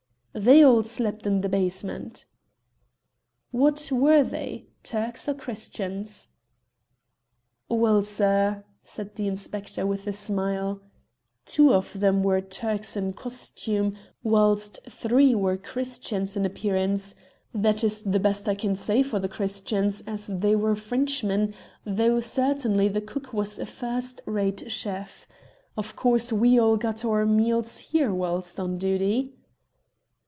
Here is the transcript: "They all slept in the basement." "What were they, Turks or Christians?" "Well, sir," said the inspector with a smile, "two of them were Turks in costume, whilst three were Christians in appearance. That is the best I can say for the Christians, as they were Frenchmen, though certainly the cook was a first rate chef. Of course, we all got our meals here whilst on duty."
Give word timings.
"They 0.33 0.63
all 0.63 0.81
slept 0.81 1.27
in 1.27 1.41
the 1.41 1.49
basement." 1.49 2.23
"What 3.51 3.89
were 3.91 4.23
they, 4.23 4.67
Turks 4.81 5.27
or 5.27 5.33
Christians?" 5.33 6.29
"Well, 7.67 8.01
sir," 8.01 8.63
said 8.81 9.15
the 9.15 9.27
inspector 9.27 9.85
with 9.85 10.07
a 10.07 10.13
smile, 10.13 10.79
"two 11.45 11.73
of 11.73 11.99
them 11.99 12.23
were 12.23 12.39
Turks 12.39 12.95
in 12.95 13.11
costume, 13.11 13.97
whilst 14.23 14.79
three 14.89 15.35
were 15.35 15.57
Christians 15.57 16.37
in 16.37 16.45
appearance. 16.45 17.13
That 17.53 17.83
is 17.83 18.01
the 18.01 18.17
best 18.17 18.47
I 18.47 18.55
can 18.55 18.73
say 18.73 19.03
for 19.03 19.19
the 19.19 19.27
Christians, 19.27 20.01
as 20.07 20.27
they 20.27 20.55
were 20.55 20.75
Frenchmen, 20.77 21.53
though 21.85 22.21
certainly 22.21 22.87
the 22.87 23.01
cook 23.01 23.33
was 23.33 23.59
a 23.59 23.65
first 23.65 24.21
rate 24.25 24.71
chef. 24.71 25.27
Of 25.75 25.97
course, 25.97 26.31
we 26.31 26.57
all 26.57 26.77
got 26.77 27.03
our 27.03 27.25
meals 27.25 27.79
here 27.79 28.13
whilst 28.13 28.61
on 28.61 28.77
duty." 28.77 29.33